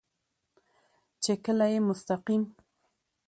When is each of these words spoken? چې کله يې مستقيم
چې 1.23 1.33
کله 1.43 1.65
يې 1.73 1.79
مستقيم 1.89 2.43